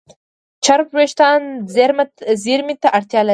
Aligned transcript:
چرب 0.65 0.87
وېښتيان 0.97 1.41
زېرمه 2.43 2.75
ته 2.81 2.87
اړتیا 2.97 3.21
لري. 3.23 3.29